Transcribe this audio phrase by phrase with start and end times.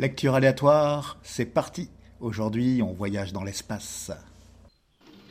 [0.00, 1.90] Lecture aléatoire, c'est parti.
[2.20, 4.10] Aujourd'hui, on voyage dans l'espace.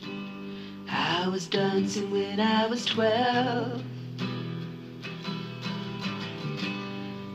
[0.04, 3.82] I was dancing when I was twelve.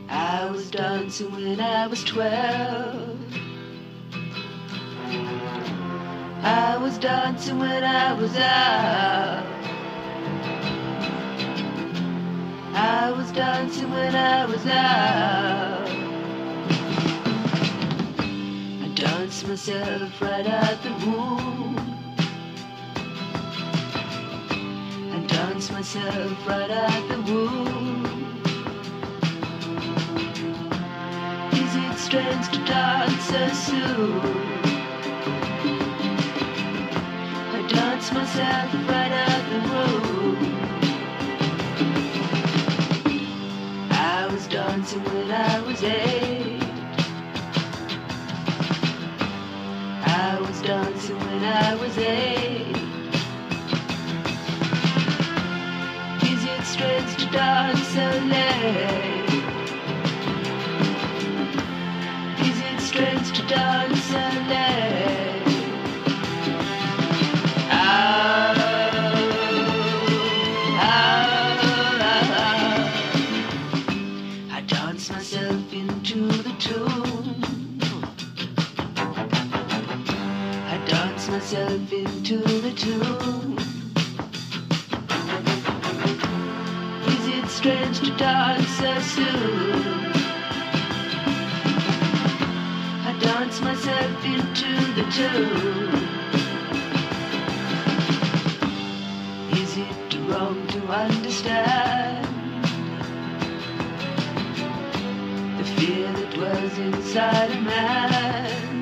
[0.09, 3.19] I was dancing when I was twelve.
[6.41, 9.43] I was dancing when I was out.
[12.73, 15.84] I was dancing when I was out.
[19.47, 21.77] Myself right out the womb.
[25.13, 28.05] And dance myself right out the womb.
[31.53, 34.19] Is it strange to dance so soon?
[37.53, 40.55] I dance myself right out the womb.
[43.91, 46.14] I was dancing when I was eight.
[51.47, 52.75] I was eight.
[56.31, 59.29] Is it strange to dance so late?
[62.49, 63.84] Is it strange to dance
[81.57, 83.57] into the tune.
[87.07, 90.11] Is it strange to dance so soon?
[93.07, 95.95] I dance myself into the tune.
[99.61, 102.25] Is it wrong to understand
[105.57, 108.74] the fear that dwells inside a man?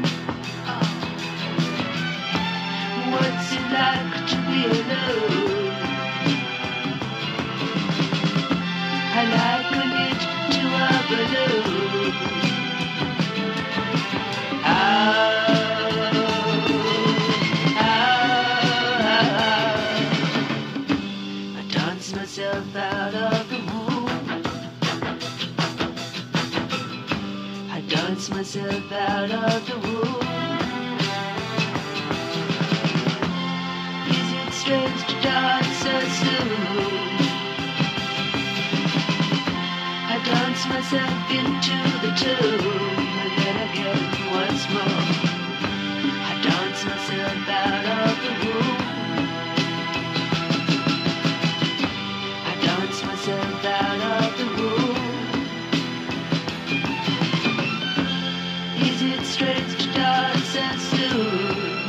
[3.73, 5.75] Like to be alone?
[8.99, 9.02] I
[9.36, 10.20] liken it
[10.53, 12.14] to a balloon.
[14.64, 16.11] Ah,
[17.77, 19.81] ah,
[21.42, 24.09] I dance myself out of the womb.
[27.71, 30.23] I dance myself out of the womb.
[40.73, 44.02] Myself into the tune, and then again
[44.34, 45.04] once more.
[46.30, 48.80] I dance myself out of the room.
[52.52, 54.98] I dance myself out of the room.
[58.90, 61.88] Is it strange to dance and soon?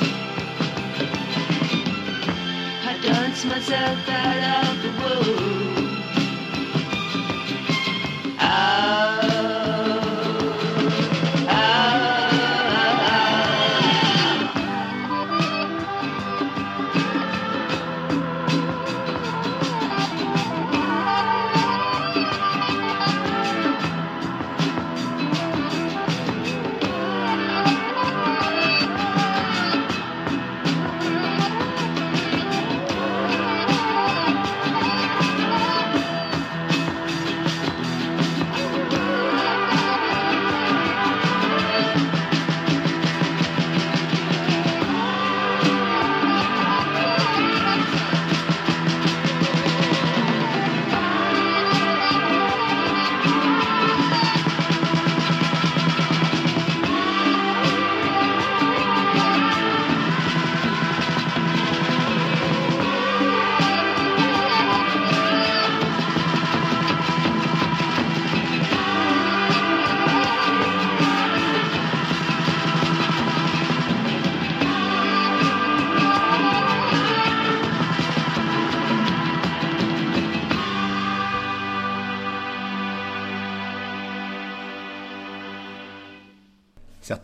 [2.91, 5.54] I dance myself out of the womb.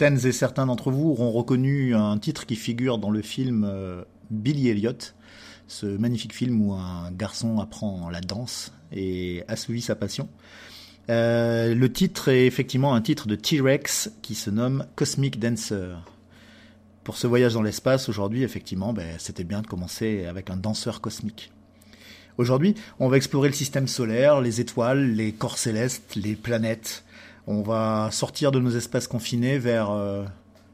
[0.01, 4.03] Certaines et certains d'entre vous auront reconnu un titre qui figure dans le film euh,
[4.31, 4.97] Billy Elliot,
[5.69, 10.31] ce magnifique film où un garçon apprend la danse et assouvit sa passion.
[11.11, 15.99] Euh, le titre est effectivement un titre de T-Rex qui se nomme Cosmic Dancer.
[17.05, 21.03] Pour ce voyage dans l'espace, aujourd'hui, effectivement, ben, c'était bien de commencer avec un danseur
[21.03, 21.53] cosmique.
[22.39, 27.05] Aujourd'hui, on va explorer le système solaire, les étoiles, les corps célestes, les planètes.
[27.51, 29.91] On va sortir de nos espaces confinés vers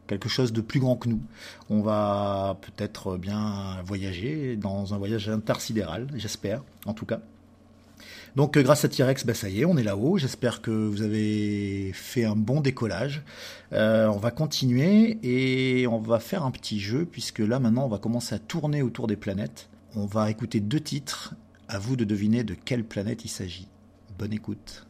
[0.06, 1.22] quelque chose de plus grand que nous.
[1.70, 7.20] On va peut-être bien voyager dans un voyage intersidéral, j'espère, en tout cas.
[8.36, 10.18] Donc grâce à T-Rex, bah, ça y est, on est là-haut.
[10.18, 13.22] J'espère que vous avez fait un bon décollage.
[13.72, 17.96] on va continuer et on va faire un petit jeu puisque là maintenant on va
[17.98, 19.70] commencer à tourner autour des planètes.
[19.94, 21.32] On va écouter deux titres.
[21.68, 23.66] À vous de deviner de quelle planète il s'agit.
[24.18, 24.85] Bonne écoute.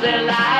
[0.00, 0.59] They're alive.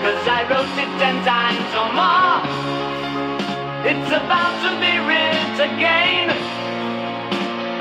[0.00, 2.40] Cause I wrote it ten times or more.
[3.84, 6.30] It's about to be writ again.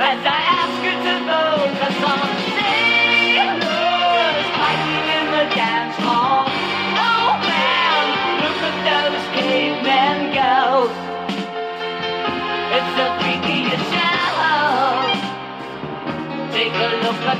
[0.04, 1.14] As I ask you to
[2.12, 6.44] on sailors fighting in the dance hall.
[7.00, 8.04] Oh man,
[8.44, 9.20] look at those.
[12.76, 15.20] It's freakiest show.
[16.52, 17.40] Take a look at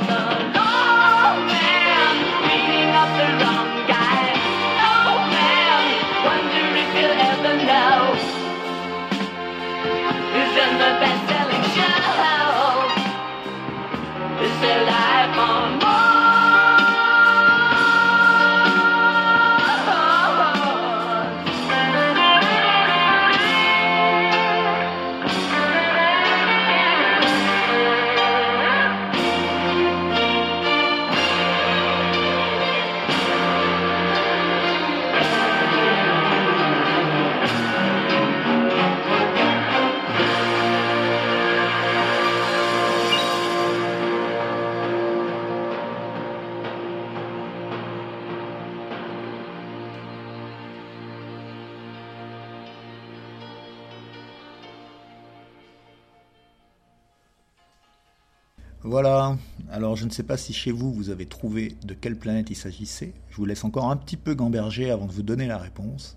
[58.90, 59.36] Voilà.
[59.70, 62.56] Alors, je ne sais pas si chez vous, vous avez trouvé de quelle planète il
[62.56, 63.12] s'agissait.
[63.30, 66.16] Je vous laisse encore un petit peu gamberger avant de vous donner la réponse.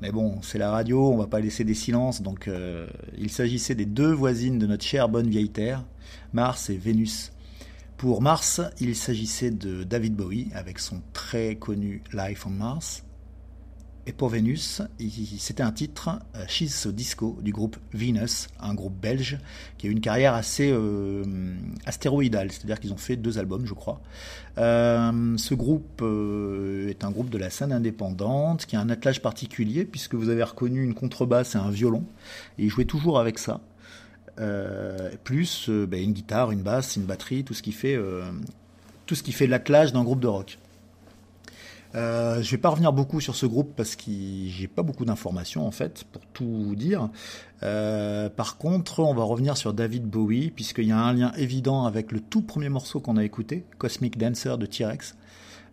[0.00, 2.22] Mais bon, c'est la radio, on va pas laisser des silences.
[2.22, 2.86] Donc, euh,
[3.18, 5.84] il s'agissait des deux voisines de notre chère bonne vieille Terre,
[6.32, 7.30] Mars et Vénus.
[7.98, 13.04] Pour Mars, il s'agissait de David Bowie avec son très connu Life on Mars.
[14.06, 14.82] Et pour Vénus,
[15.38, 19.38] c'était un titre, euh, She's Disco, du groupe Venus, un groupe belge
[19.78, 21.24] qui a eu une carrière assez euh,
[21.86, 24.02] astéroïdale, c'est-à-dire qu'ils ont fait deux albums, je crois.
[24.58, 29.86] Euh, ce groupe est un groupe de la scène indépendante qui a un attelage particulier,
[29.86, 32.04] puisque vous avez reconnu une contrebasse et un violon,
[32.58, 33.60] et ils jouaient toujours avec ça.
[35.24, 37.98] Plus ben, une guitare, une basse, une batterie, tout ce qui fait,
[39.06, 40.58] tout ce qui fait l'attelage d'un groupe de rock.
[41.94, 44.10] Euh, je vais pas revenir beaucoup sur ce groupe parce que
[44.46, 47.08] j'ai pas beaucoup d'informations en fait pour tout dire.
[47.62, 51.86] Euh, par contre, on va revenir sur David Bowie puisqu'il y a un lien évident
[51.86, 55.14] avec le tout premier morceau qu'on a écouté, Cosmic Dancer de T-Rex.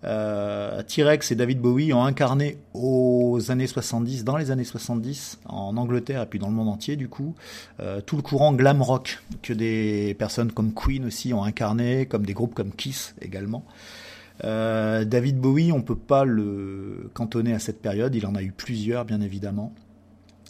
[0.03, 5.77] Euh, T-Rex et David Bowie ont incarné aux années 70, dans les années 70, en
[5.77, 7.35] Angleterre et puis dans le monde entier du coup,
[7.79, 12.25] euh, tout le courant glam rock que des personnes comme Queen aussi ont incarné, comme
[12.25, 13.63] des groupes comme Kiss également.
[14.43, 18.15] Euh, David Bowie, on peut pas le cantonner à cette période.
[18.15, 19.73] Il en a eu plusieurs, bien évidemment.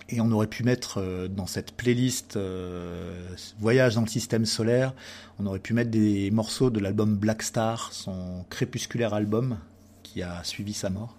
[0.09, 3.29] Et on aurait pu mettre euh, dans cette playlist euh,
[3.59, 4.93] Voyage dans le système solaire,
[5.39, 9.57] on aurait pu mettre des morceaux de l'album Black Star, son crépusculaire album
[10.03, 11.17] qui a suivi sa mort.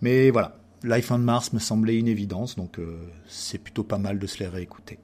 [0.00, 2.78] Mais voilà, Life on Mars me semblait une évidence, donc
[3.26, 4.98] c'est plutôt pas mal de se les réécouter.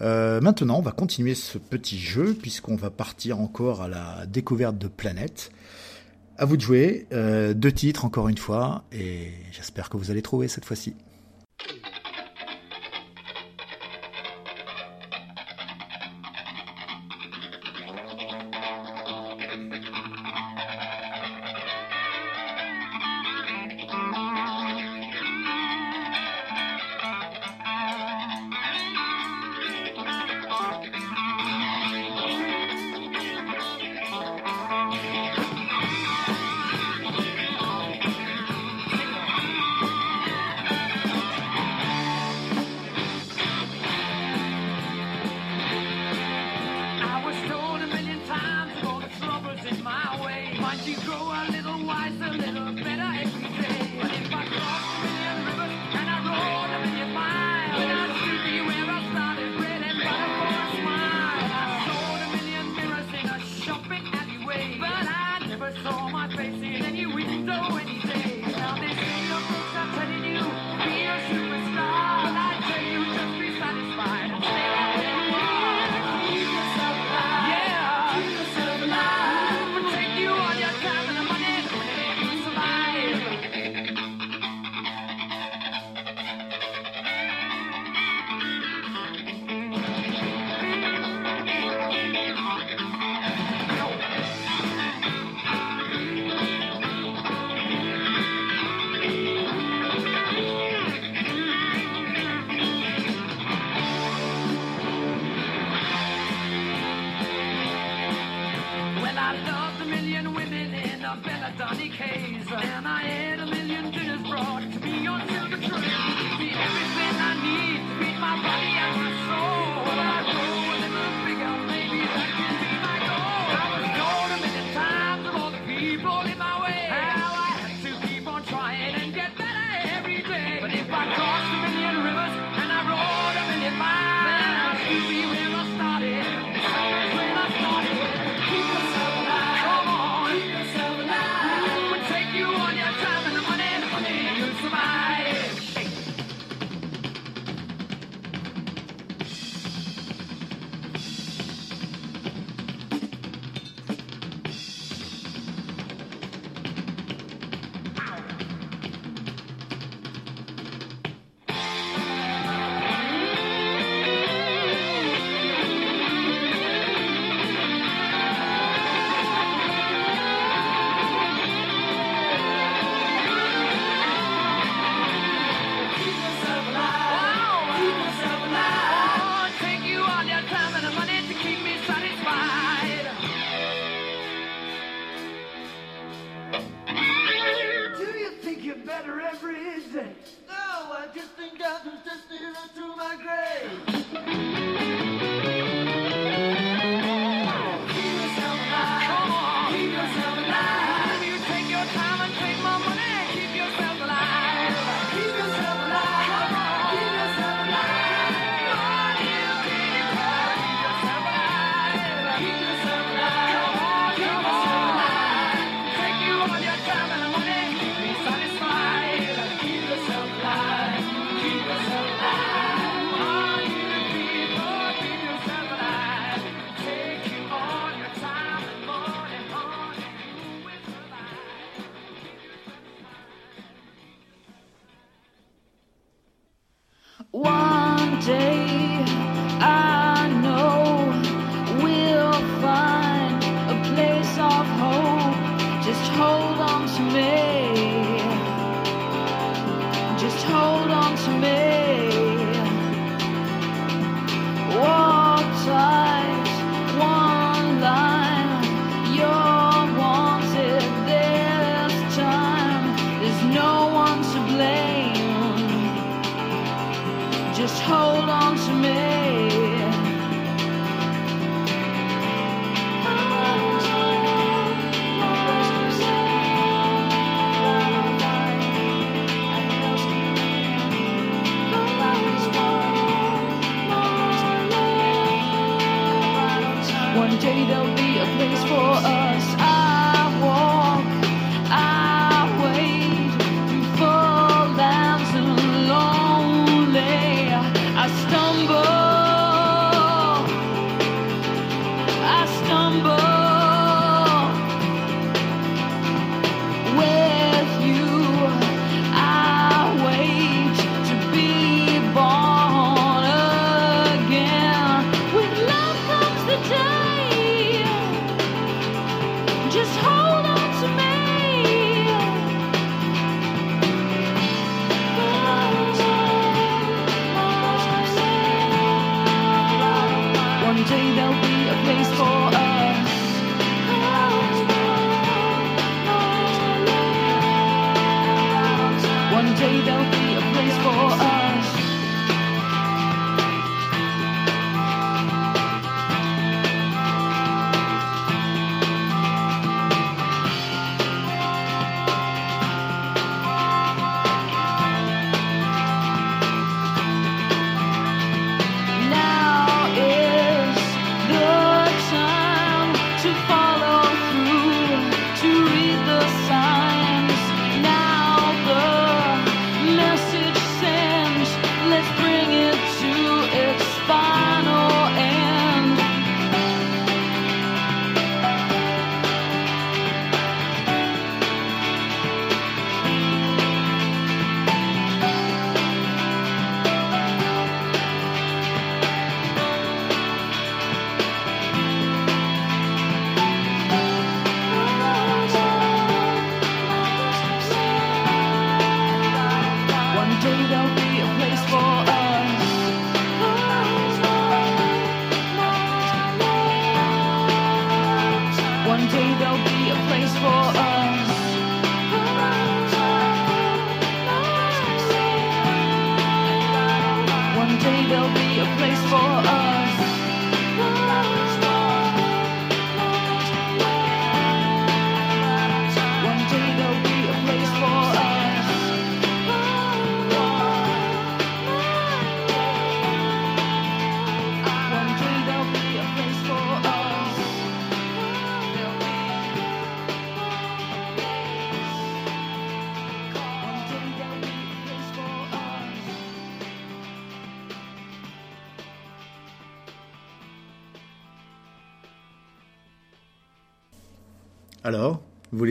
[0.00, 4.88] Maintenant, on va continuer ce petit jeu puisqu'on va partir encore à la découverte de
[4.88, 5.50] planètes.
[6.38, 10.22] À vous de jouer, euh, deux titres encore une fois, et j'espère que vous allez
[10.22, 10.94] trouver cette fois-ci.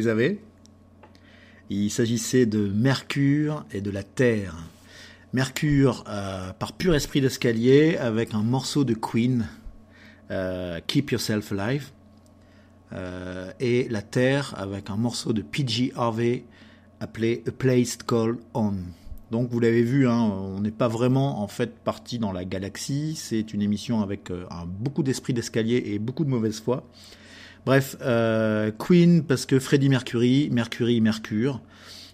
[0.01, 0.39] Les avez
[1.69, 4.55] Il s'agissait de Mercure et de la Terre.
[5.31, 9.47] Mercure euh, par pur esprit d'escalier avec un morceau de Queen,
[10.31, 11.91] euh, Keep Yourself Alive,
[12.93, 16.45] euh, et la Terre avec un morceau de PG Harvey
[16.99, 18.83] appelé A Place Called Home.
[19.29, 23.13] Donc vous l'avez vu, hein, on n'est pas vraiment en fait parti dans la galaxie.
[23.15, 24.31] C'est une émission avec
[24.65, 26.85] beaucoup d'esprit d'escalier et beaucoup de mauvaise foi.
[27.65, 31.61] Bref, euh, Queen parce que Freddie Mercury, Mercury, Mercure.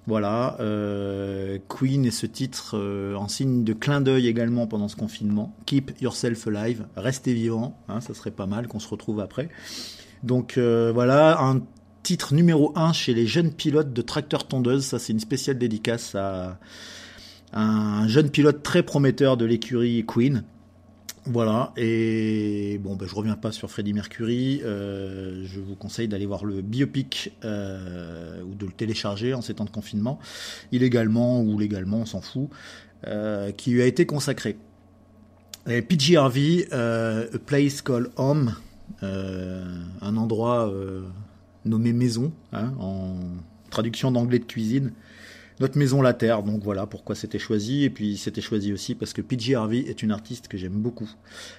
[0.05, 4.95] Voilà, euh, Queen et ce titre euh, en signe de clin d'œil également pendant ce
[4.95, 5.53] confinement.
[5.65, 9.49] Keep yourself alive, restez vivant, hein, ça serait pas mal qu'on se retrouve après.
[10.23, 11.62] Donc voilà, un
[12.03, 14.86] titre numéro 1 chez les jeunes pilotes de tracteur tondeuse.
[14.86, 16.57] Ça, c'est une spéciale dédicace à
[17.53, 20.43] un jeune pilote très prometteur de l'écurie Queen.
[21.30, 24.62] Voilà, et bon, ben, je reviens pas sur Freddie Mercury.
[24.63, 29.56] euh, je vous conseille d'aller voir le biopic euh, ou de le télécharger en ces
[29.56, 30.20] temps de confinement,
[30.72, 32.50] illégalement ou légalement, on s'en fout,
[33.08, 34.58] euh, qui lui a été consacré.
[35.70, 38.56] Et PG Harvey, A Place Called Home,
[39.02, 40.72] un endroit
[41.66, 43.18] nommé maison, hein, en
[43.70, 44.94] traduction d'anglais de cuisine.
[45.60, 47.84] Notre maison la terre, donc voilà pourquoi c'était choisi.
[47.84, 51.10] Et puis c'était choisi aussi parce que PG Harvey est une artiste que j'aime beaucoup,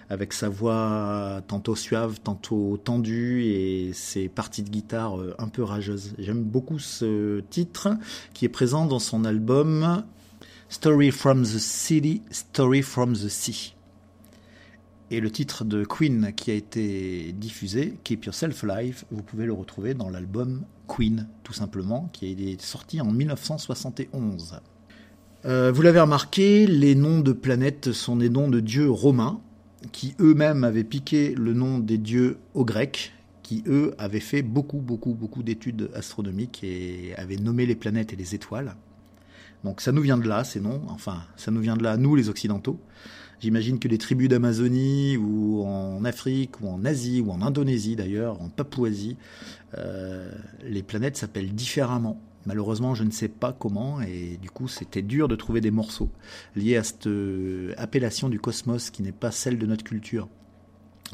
[0.08, 5.64] avec sa voix tantôt suave, tantôt tendue et ses parties de guitare euh, un peu
[5.64, 6.14] rageuses.
[6.18, 7.88] J'aime beaucoup ce titre
[8.34, 10.04] qui est présent dans son album
[10.68, 13.74] Story from the City, Story from the Sea.
[15.10, 19.54] Et le titre de Queen qui a été diffusé, Keep Yourself Alive, vous pouvez le
[19.54, 24.60] retrouver dans l'album Queen, tout simplement, qui est sorti en 1971.
[25.44, 29.40] Euh, vous l'avez remarqué, les noms de planètes sont des noms de dieux romains,
[29.92, 34.78] qui eux-mêmes avaient piqué le nom des dieux aux Grecs, qui eux avaient fait beaucoup,
[34.78, 38.74] beaucoup, beaucoup d'études astronomiques et avaient nommé les planètes et les étoiles.
[39.64, 42.14] Donc ça nous vient de là, ces noms, enfin, ça nous vient de là, nous
[42.14, 42.80] les Occidentaux.
[43.40, 48.40] J'imagine que les tribus d'Amazonie ou en Afrique ou en Asie ou en Indonésie d'ailleurs,
[48.42, 49.16] en Papouasie,
[49.76, 50.32] euh,
[50.64, 52.20] les planètes s'appellent différemment.
[52.46, 56.10] Malheureusement, je ne sais pas comment et du coup, c'était dur de trouver des morceaux
[56.56, 60.28] liés à cette euh, appellation du cosmos qui n'est pas celle de notre culture.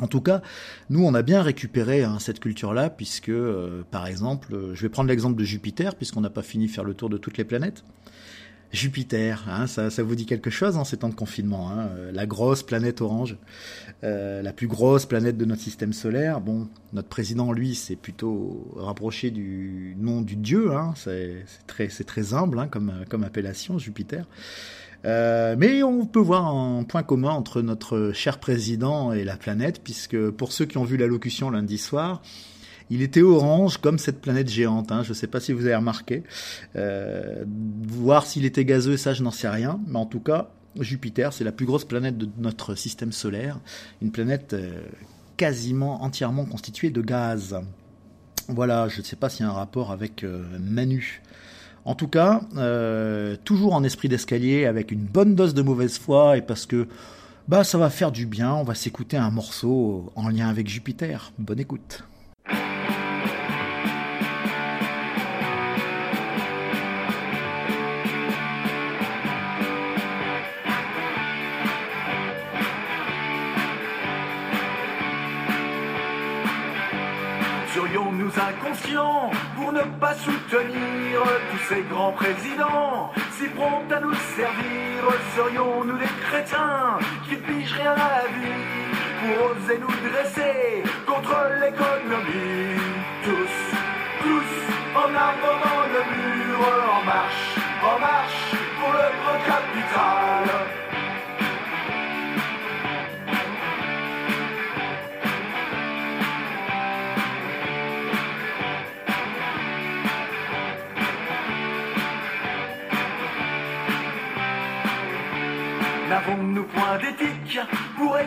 [0.01, 0.43] En tout cas,
[0.91, 5.09] nous, on a bien récupéré hein, cette culture-là, puisque, euh, par exemple, je vais prendre
[5.09, 7.85] l'exemple de Jupiter, puisqu'on n'a pas fini de faire le tour de toutes les planètes.
[8.75, 12.27] Jupiter, hein, ça, vous dit quelque chose en ces temps de confinement, hein, euh, la
[12.27, 13.37] grosse planète orange,
[14.03, 16.41] euh, la plus grosse planète de notre système solaire.
[16.41, 22.59] Bon, notre président, lui, c'est plutôt rapproché du nom du dieu, hein, c'est très, humble
[22.59, 24.27] hein, comme, appellation, Jupiter.
[25.05, 29.83] Euh, mais on peut voir un point commun entre notre cher président et la planète,
[29.85, 32.23] puisque pour ceux qui ont vu l'allocution lundi soir,
[32.91, 34.93] il était orange comme cette planète géante.
[34.93, 35.03] Hein.
[35.03, 36.23] Je ne sais pas si vous avez remarqué.
[36.77, 37.45] Euh,
[37.87, 39.81] voir s'il était gazeux, ça je n'en sais rien.
[39.87, 43.59] Mais en tout cas, Jupiter, c'est la plus grosse planète de notre système solaire.
[44.03, 44.83] Une planète euh,
[45.37, 47.57] quasiment entièrement constituée de gaz.
[48.49, 51.23] Voilà, je ne sais pas s'il y a un rapport avec euh, Manu.
[51.87, 52.41] En tout cas,
[53.45, 56.89] toujours en esprit d'escalier, avec une bonne dose de mauvaise foi, et parce que
[57.47, 61.31] bah ça va faire du bien, on va s'écouter un morceau en lien avec Jupiter.
[61.39, 62.05] Bonne écoute.
[77.75, 83.11] Serions-nous inconscients pour ne pas soutenir tous ces grands présidents.
[83.37, 85.03] Si prompts à nous servir
[85.37, 88.63] Serions-nous des crétins qui pigent rien à la vie
[89.19, 92.79] pour oser nous dresser contre l'économie?
[93.25, 93.57] Tous,
[94.23, 94.53] tous
[94.95, 96.59] en avant le mur,
[96.95, 97.44] en marche,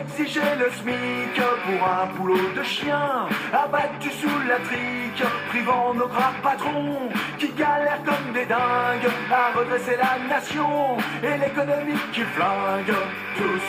[0.00, 6.40] exiger le SMIC pour un boulot de chien abattu sous la trique, privant nos graves
[6.42, 7.08] patrons
[7.38, 12.96] qui galèrent comme des dingues à redresser la nation et l'économie qui flingue
[13.36, 13.68] tous,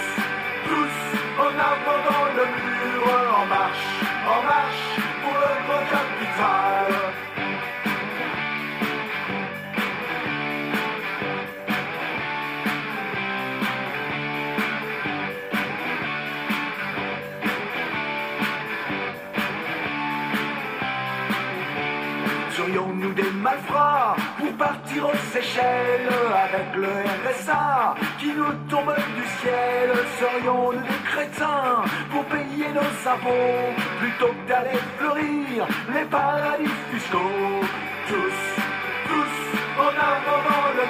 [0.70, 0.98] tous
[1.46, 3.04] en avant le mur,
[3.42, 3.90] en marche,
[4.28, 4.90] en marche
[5.22, 6.79] pour le grand capital.
[23.42, 26.10] malfrats pour partir aux Seychelles
[26.46, 26.92] avec le
[27.26, 29.90] RSA qui nous tombe du ciel.
[30.20, 37.62] Serions-nous des crétins pour payer nos impôts plutôt que d'aller fleurir les paradis fiscaux?
[38.08, 38.40] Tous,
[39.10, 39.36] tous,
[39.78, 40.86] on a un moment le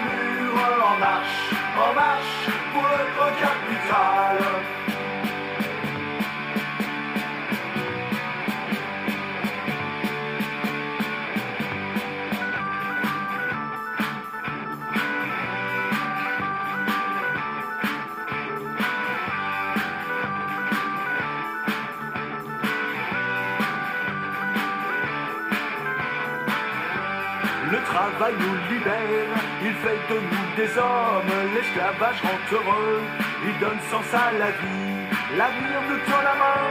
[28.32, 31.34] nous libère, il fait de nous des hommes.
[31.54, 33.02] L'esclavage rend heureux,
[33.48, 35.08] il donne sens à la vie.
[35.38, 36.66] L'avenir nous tend la main,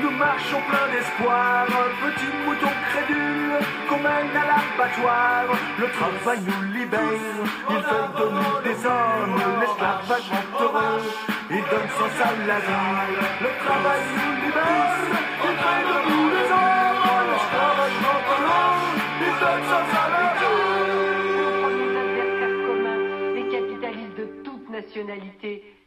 [0.00, 1.66] nous marchons plein d'espoir.
[2.02, 5.44] Petit mouton crédule qu'on mène à l'abattoir.
[5.78, 7.36] Le travail nous libère,
[7.70, 9.40] il fait de nous des hommes.
[9.60, 11.02] L'esclavage rend heureux,
[11.50, 13.16] il donne sens à la vie.
[13.44, 15.02] Le travail nous libère,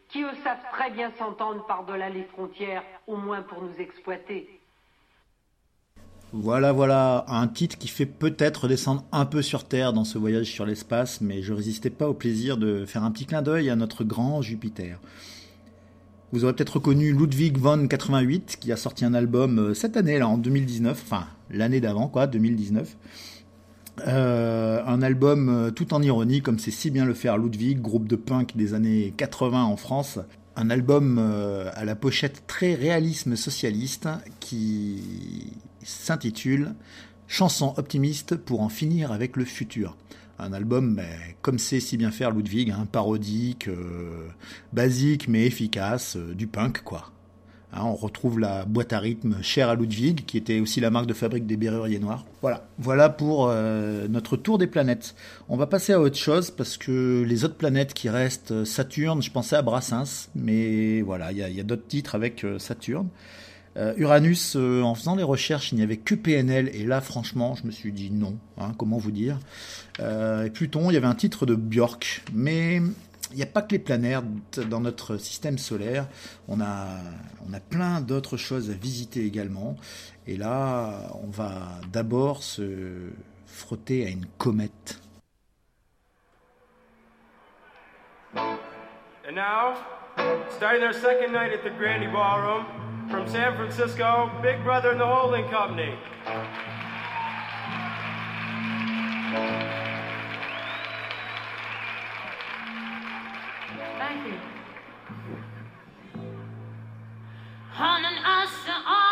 [0.10, 4.50] qui eux savent très bien s'entendre par-delà les frontières, au moins pour nous exploiter.
[6.34, 10.48] Voilà, voilà, un titre qui fait peut-être descendre un peu sur Terre dans ce voyage
[10.48, 13.76] sur l'espace, mais je résistais pas au plaisir de faire un petit clin d'œil à
[13.76, 15.00] notre grand Jupiter.
[16.32, 20.20] Vous aurez peut-être reconnu Ludwig von 88, qui a sorti un album euh, cette année,
[20.20, 22.98] là, en 2019, enfin, l'année d'avant, quoi, 2019.
[24.08, 28.08] Euh, un album euh, tout en ironie, comme c'est si bien le faire Ludwig, groupe
[28.08, 30.20] de punk des années 80 en France.
[30.58, 34.08] Un album euh, à la pochette très réalisme socialiste
[34.40, 35.52] qui
[35.84, 36.74] s'intitule
[37.28, 39.98] Chanson optimiste pour en finir avec le futur.
[40.38, 41.08] Un album, ben,
[41.42, 44.28] comme c'est si bien faire Ludwig, hein, parodique, euh,
[44.74, 47.12] basique mais efficace, euh, du punk quoi.
[47.76, 51.08] Hein, on retrouve la boîte à rythme chère à Ludwig, qui était aussi la marque
[51.08, 52.24] de fabrique des Berruriers Noirs.
[52.42, 55.14] Voilà, voilà pour euh, notre tour des planètes.
[55.50, 59.22] On va passer à autre chose parce que les autres planètes qui restent, euh, Saturne,
[59.22, 63.10] je pensais à Brassens, mais voilà, il y a, d'autres titres avec euh, Saturne.
[63.98, 67.72] Uranus, en faisant les recherches, il n'y avait que PNL, et là, franchement, je me
[67.72, 69.38] suis dit non, hein, comment vous dire.
[70.00, 72.82] Et Pluton, il y avait un titre de Björk, mais
[73.36, 76.08] il n'y a pas que les planètes dans notre système solaire,
[76.48, 77.00] on a,
[77.70, 79.76] plein d'autres choses à visiter également.
[80.26, 83.10] Et là, on va d'abord se
[83.46, 85.02] frotter à une comète.
[89.28, 89.76] And now,
[90.56, 92.66] starting their second night at the Grandy Ballroom,
[93.10, 95.94] from San Francisco, Big Brother and the Holding Company.
[107.78, 109.05] On an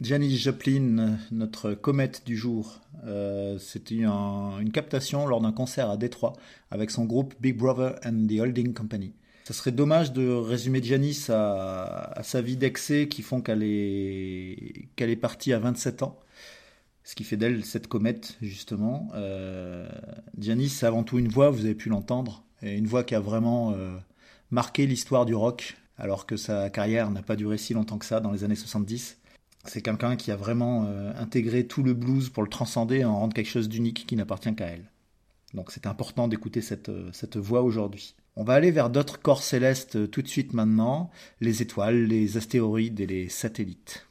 [0.00, 5.96] Janis Joplin, notre comète du jour, euh, c'était un- une captation lors d'un concert à
[5.98, 6.32] Détroit
[6.70, 9.12] avec son groupe Big Brother and the Holding Company.
[9.44, 14.88] Ça serait dommage de résumer Janis à, à sa vie d'excès qui font qu'elle est,
[14.96, 16.18] est partie à 27 ans,
[17.04, 19.08] ce qui fait d'elle cette comète justement.
[19.14, 19.86] Euh,
[20.38, 23.20] Janis, c'est avant tout une voix, vous avez pu l'entendre, et une voix qui a
[23.20, 23.96] vraiment euh,
[24.50, 28.20] marqué l'histoire du rock, alors que sa carrière n'a pas duré si longtemps que ça
[28.20, 29.18] dans les années 70.
[29.64, 33.18] C'est quelqu'un qui a vraiment euh, intégré tout le blues pour le transcender et en
[33.18, 34.90] rendre quelque chose d'unique qui n'appartient qu'à elle.
[35.54, 38.14] Donc c'est important d'écouter cette, euh, voix aujourd'hui.
[38.36, 42.36] On va aller vers d'autres corps célestes euh, tout de suite maintenant, les étoiles, les
[42.36, 44.06] astéroïdes et les satellites.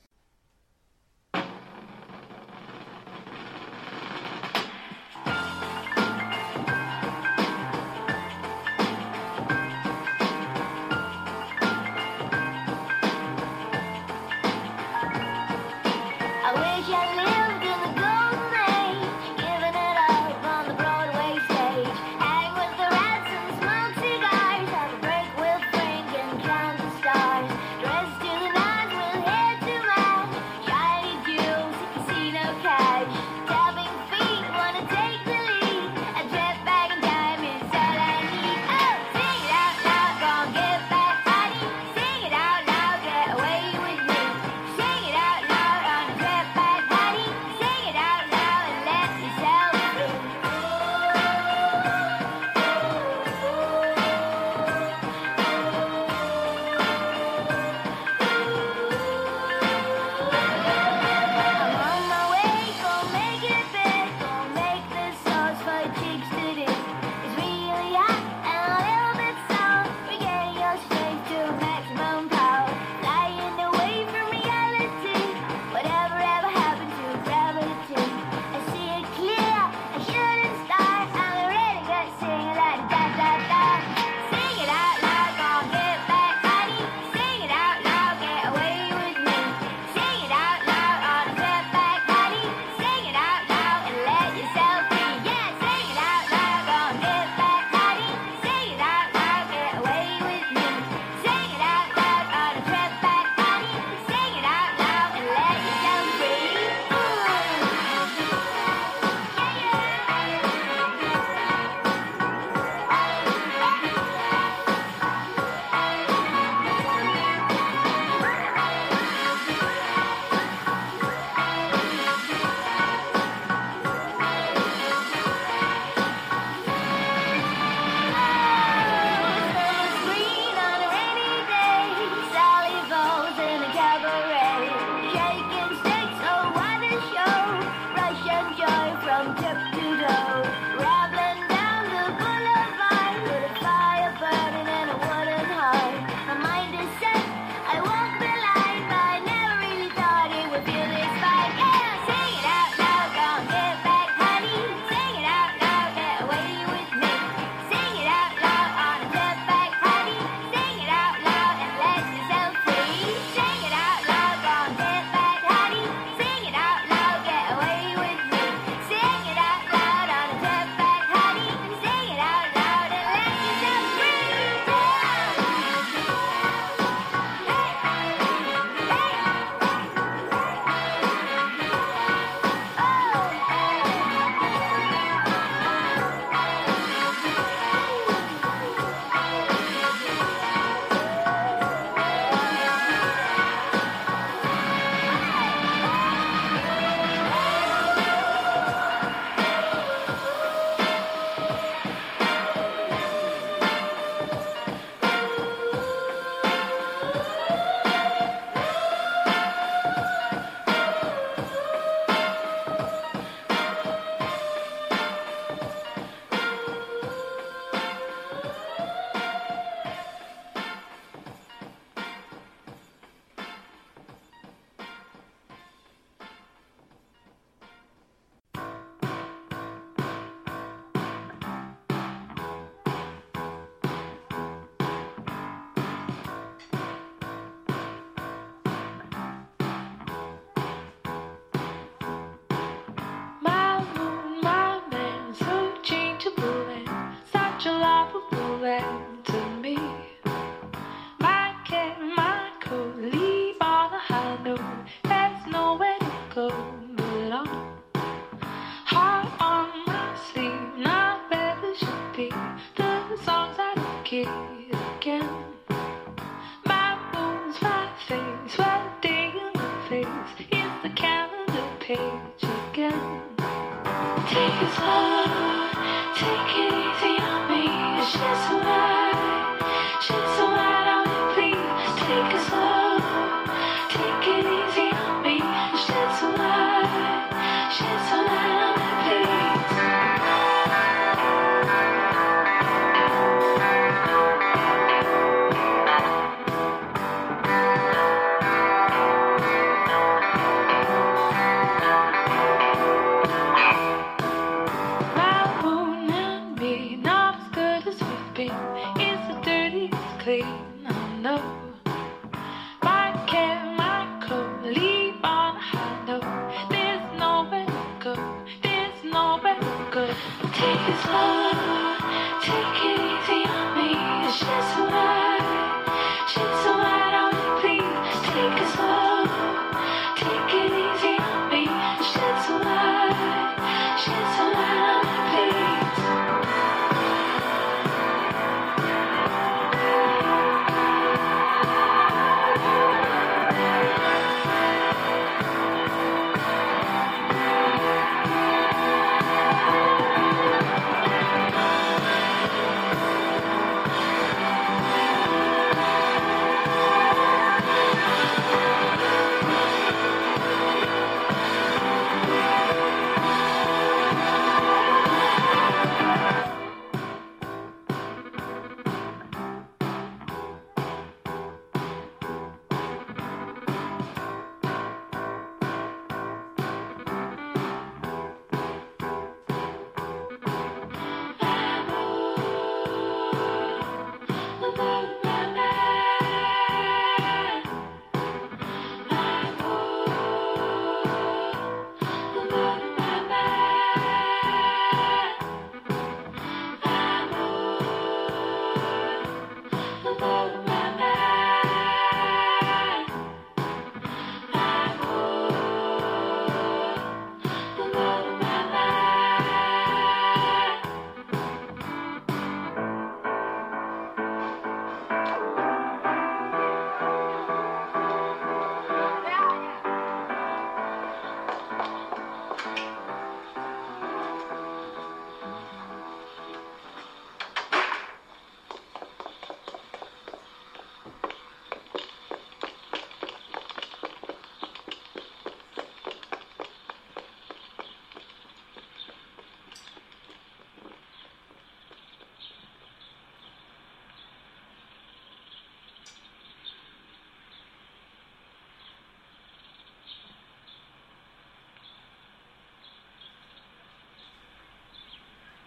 [248.61, 250.09] back to me.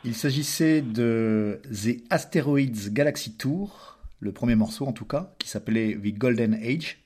[0.04, 5.94] Il s'agissait de The Asteroids Galaxy Tour, le premier morceau en tout cas, qui s'appelait
[5.94, 6.98] The Golden Age.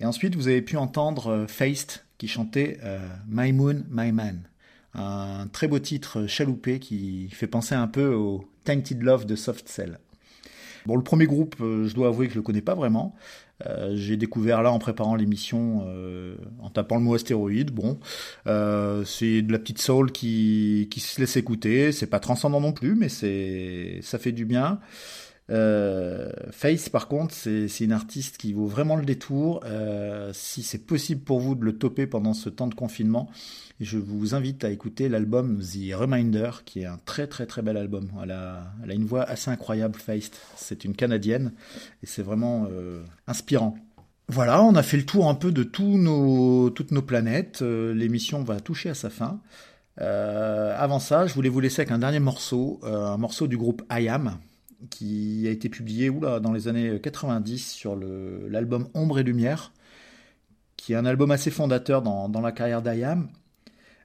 [0.00, 4.42] Et ensuite, vous avez pu entendre euh, Feist qui chantait euh, My Moon, My Man.
[4.94, 9.68] Un très beau titre chaloupé qui fait penser un peu au Tainted Love de Soft
[9.68, 10.00] Cell.
[10.86, 13.14] Bon, le premier groupe, euh, je dois avouer que je le connais pas vraiment.
[13.66, 17.70] Euh, J'ai découvert là en préparant l'émission, euh, en tapant le mot astéroïde.
[17.70, 17.98] Bon,
[18.46, 21.92] euh, c'est de la petite soul qui, qui se laisse écouter.
[21.92, 24.80] C'est pas transcendant non plus, mais c'est ça fait du bien.
[25.52, 29.60] Euh, Face, par contre, c'est une artiste qui vaut vraiment le détour.
[29.64, 33.28] Euh, si c'est possible pour vous de le toper pendant ce temps de confinement,
[33.80, 37.76] je vous invite à écouter l'album The Reminder, qui est un très très très bel
[37.76, 38.08] album.
[38.22, 40.40] Elle a, une voix assez incroyable, Feist.
[40.56, 41.52] C'est une Canadienne
[42.02, 43.76] et c'est vraiment euh, inspirant.
[44.28, 47.60] Voilà, on a fait le tour un peu de toutes nos planètes.
[47.60, 49.40] L'émission va toucher à sa fin.
[49.98, 54.08] Avant ça, je voulais vous laisser avec un dernier morceau, un morceau du groupe I
[54.08, 54.38] Am,
[54.90, 59.72] qui a été publié oula, dans les années 90 sur l'album Ombre et Lumière,
[60.76, 63.28] qui est un album assez fondateur dans, la carrière d'IAM.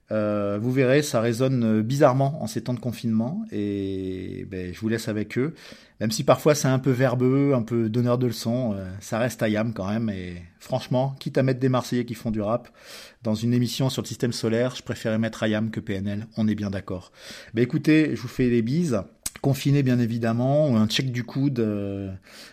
[0.10, 4.88] Euh, vous verrez, ça résonne bizarrement en ces temps de confinement et ben, je vous
[4.88, 5.54] laisse avec eux.
[6.00, 9.44] Même si parfois c'est un peu verbeux, un peu donneur de leçons, euh, ça reste
[9.46, 10.10] IAM quand même.
[10.10, 12.70] Et franchement, quitte à mettre des Marseillais qui font du rap
[13.24, 16.28] dans une émission sur le système solaire, je préférais mettre IAM que PNL.
[16.38, 17.12] On est bien d'accord.
[17.54, 19.02] Ben écoutez, je vous fais des bises.
[19.42, 22.12] Confiné bien évidemment, un check du coude, euh,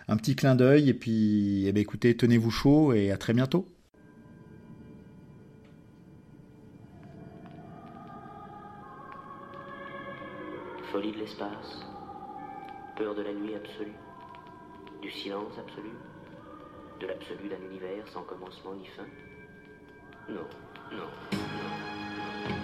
[0.08, 3.66] un petit clin d'œil, et puis eh ben, écoutez, tenez-vous chaud et à très bientôt.
[10.92, 11.80] Folie de l'espace,
[12.96, 13.96] peur de la nuit absolue,
[15.02, 15.90] du silence absolu,
[17.00, 19.06] de l'absolu d'un univers sans commencement ni fin.
[20.28, 20.46] Non,
[20.92, 20.98] non,
[22.48, 22.63] non.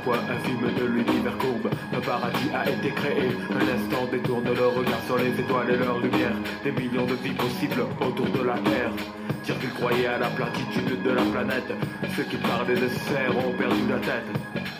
[0.00, 3.30] Point infime de l'univers courbe, un paradis a été créé.
[3.50, 6.34] Un instant détourne le regard sur les étoiles et leur lumière.
[6.64, 8.92] Des millions de vies possibles autour de la Terre.
[9.42, 11.72] Tirent-ils croyaient à la platitude de la planète
[12.16, 14.28] Ceux qui parlaient de sphères ont perdu la tête.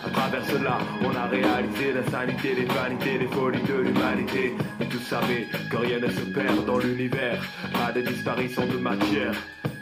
[0.05, 4.55] À travers cela, on a réalisé l'insanité, les vanités, les folies de l'humanité.
[4.79, 7.43] Mais tous savaient que rien ne se perd dans l'univers.
[7.73, 9.35] Pas de disparition de matière.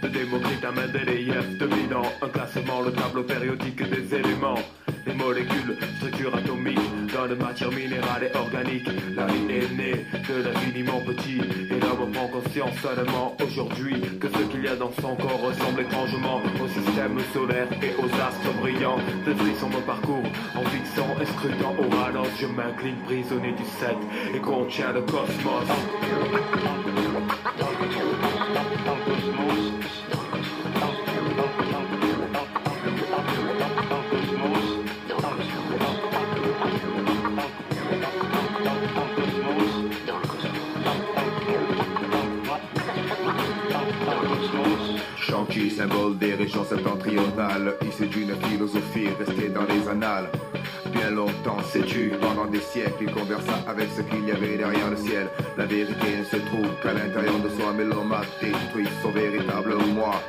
[0.03, 4.59] De Démocrite à Mendeleïev, dominant un classement, le tableau périodique des éléments.
[5.09, 6.79] Les molécules, structure atomique,
[7.15, 8.87] dans la matière minérale et organique.
[9.17, 11.41] La vie est née de l'infiniment petit,
[11.71, 15.81] et l'homme prend conscience seulement aujourd'hui que ce qu'il y a dans son corps ressemble
[15.81, 18.99] étrangement au système solaire et aux astres brillants.
[19.27, 23.97] De frissons me parcours en fixant et scrutant au ralenti, je m'incline prisonnier du 7
[24.35, 25.69] et contient le cosmos.
[46.19, 50.29] Des régions septentrionales, issu d'une philosophie restée dans les annales.
[50.93, 54.97] Bien longtemps, sais-tu, pendant des siècles, il conversa avec ce qu'il y avait derrière le
[54.97, 55.29] ciel.
[55.57, 59.77] La vérité ne se trouve qu'à l'intérieur de soi, mais l'homme a détruit son véritable
[59.95, 60.21] moi.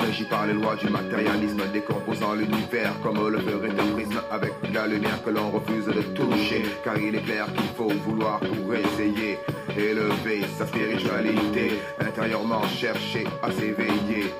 [0.00, 4.86] Régi par les lois du matérialisme, décomposant l'univers comme le ferait un prisme avec la
[4.86, 6.62] lumière que l'on refuse de toucher.
[6.84, 9.38] Car il est clair qu'il faut vouloir pour essayer
[9.76, 14.32] élever sa spiritualité, intérieurement chercher à s'éveiller.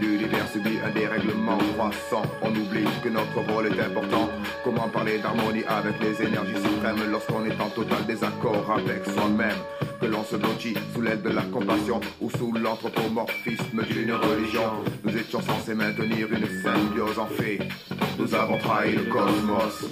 [0.00, 2.22] L'univers subit un dérèglement croissant.
[2.42, 4.30] On oublie que notre rôle est important.
[4.64, 9.58] Comment parler d'harmonie avec les énergies suprêmes lorsqu'on est en total désaccord avec soi-même?
[10.00, 14.72] Que l'on se blottit sous l'aile de la compassion ou sous l'anthropomorphisme d'une religion.
[15.04, 17.58] Nous étions censés maintenir une symbiose en fait.
[18.18, 19.84] Nous avons trahi le cosmos.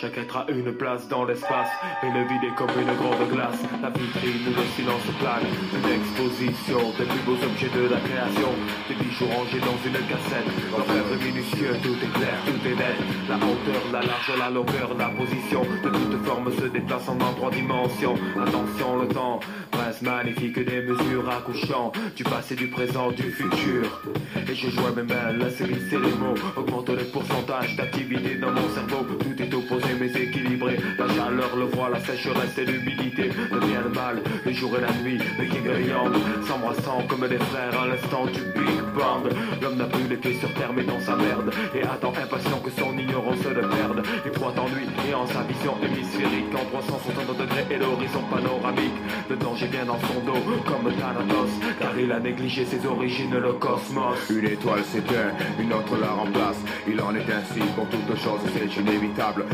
[0.00, 1.70] Chaque être a une place dans l'espace.
[2.04, 3.58] Et le vide est comme une grande glace.
[3.82, 5.42] La vitrine le silence plane.
[5.74, 8.50] Une exposition des plus beaux objets de la création.
[8.88, 10.46] Des bijoux rangés dans une cassette.
[10.70, 12.98] L'enfer minutieux, tout est clair, tout est net.
[13.28, 15.62] La hauteur, la largeur, la longueur, la position.
[15.82, 18.14] De toute forme se déplaçant dans trois dimensions.
[18.40, 19.40] Attention le temps
[19.72, 24.00] Prince magnifique des mesures accouchant Du passé, du présent, du futur.
[24.48, 28.68] Et je joins mes mains, laisse glisser les mots Augmente les pourcentages d'activité dans mon
[28.74, 29.04] cerveau.
[29.18, 33.30] Tout est opposé mais équilibré La chaleur, le froid, la sécheresse et l'humidité.
[33.50, 35.18] Le mal, le jour et la nuit.
[35.38, 36.12] Le yin et yang,
[36.46, 37.80] s'embrassant comme des frères.
[37.80, 39.32] À l'instant du Big Bang.
[39.62, 41.50] L'homme n'a plus les pieds sur terre mais dans sa merde.
[41.74, 44.02] Et attend impatient que son ignorance le perde.
[44.24, 46.52] Il croit en lui et en sa vision hémisphérique.
[46.54, 48.98] En 360 degrés et l'horizon panoramique.
[49.30, 51.52] Le danger vient dans son dos comme Thanatos.
[51.78, 54.16] Car il a négligé ses origines, le cosmos.
[54.30, 56.58] Une étoile s'éteint, une autre la remplace.
[56.86, 59.44] Il en est ainsi pour toute chose, c'est inévitable.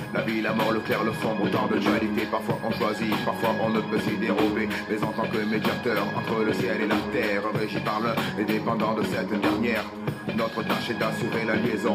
[0.42, 2.26] La mort, le clair, le sombre, autant de dualité.
[2.30, 4.68] Parfois on choisit, parfois on ne peut s'y dérober.
[4.88, 8.44] Mais en tant que médiateur entre le ciel et la terre, régi par l'un et
[8.44, 9.84] dépendant de cette dernière.
[10.36, 11.94] Notre tâche est d'assurer la liaison,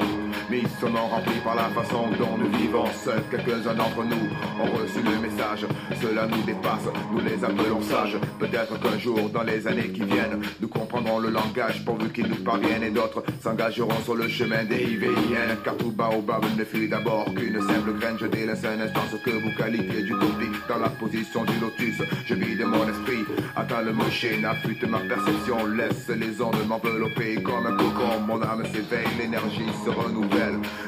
[0.50, 2.86] mission remplie par la façon dont nous vivons.
[3.04, 4.30] Seuls quelques-uns d'entre nous
[4.62, 5.66] ont reçu le message.
[6.02, 8.18] Cela nous dépasse, nous les appelons sages.
[8.39, 12.43] Peut-être qu'un jour, dans les années qui viennent, nous comprendrons le langage pourvu qu'il nous
[12.43, 15.56] parvienne et d'autres s'engageront sur le chemin des IVIN.
[15.64, 18.18] Car tout baobab ne fut d'abord qu'une simple graine.
[18.20, 22.02] Je délaisse un instant ce que vous qualifiez d'utopique dans la position du lotus.
[22.26, 23.24] Je vide mon esprit,
[23.56, 28.20] atteins le moché, n'affûte ma perception, laisse les ondes m'envelopper comme un cocon.
[28.28, 30.39] Mon âme s'éveille, l'énergie se renouvelle.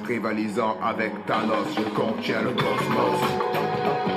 [0.08, 4.11] Rivalisant avec Thanos, je contiens le cosmos.